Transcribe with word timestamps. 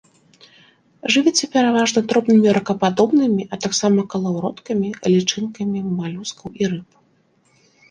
Жывіцца 1.15 1.45
пераважна 1.55 1.99
дробнымі 2.13 2.55
ракападобнымі, 2.59 3.43
а 3.53 3.61
таксама 3.67 4.07
калаўроткамі, 4.15 4.89
лічынкамі 5.15 5.79
малюскаў 6.01 6.47
і 6.65 6.75
рыб. 6.75 6.89